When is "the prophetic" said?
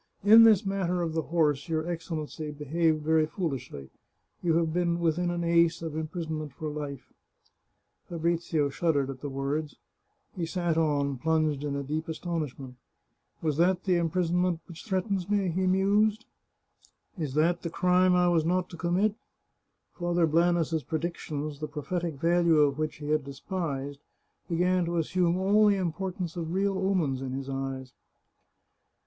21.59-22.15